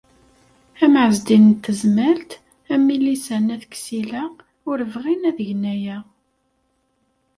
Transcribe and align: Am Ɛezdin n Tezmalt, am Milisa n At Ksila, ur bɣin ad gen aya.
Am 0.83 0.95
Ɛezdin 1.03 1.45
n 1.55 1.59
Tezmalt, 1.63 2.31
am 2.73 2.81
Milisa 2.85 3.37
n 3.45 3.53
At 3.55 3.63
Ksila, 3.73 4.23
ur 4.69 4.79
bɣin 4.91 5.27
ad 5.29 5.37
gen 5.47 5.63
aya. 5.73 5.97